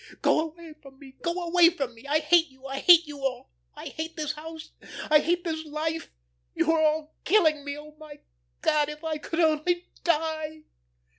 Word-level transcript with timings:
Go 0.23 0.39
away 0.41 0.73
from 0.81 0.97
me; 0.97 1.11
go 1.21 1.31
away 1.45 1.69
from 1.69 1.93
me. 1.93 2.07
I 2.07 2.17
hate 2.21 2.47
you; 2.47 2.65
I 2.65 2.79
hate 2.79 3.05
you 3.05 3.19
all. 3.19 3.51
I 3.75 3.85
hate 3.85 4.15
this 4.15 4.31
house, 4.31 4.71
I 5.11 5.19
hate 5.19 5.43
this 5.43 5.63
life. 5.63 6.09
You 6.55 6.71
are 6.71 6.81
all 6.81 7.13
killing 7.23 7.63
me. 7.63 7.77
Oh, 7.77 7.95
my 7.99 8.17
God, 8.61 8.89
if 8.89 9.03
I 9.03 9.19
could 9.19 9.39
only 9.41 9.91
die!" 10.03 10.63